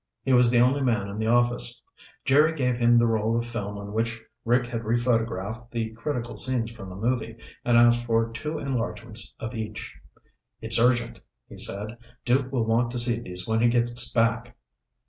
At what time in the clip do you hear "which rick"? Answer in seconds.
3.93-4.65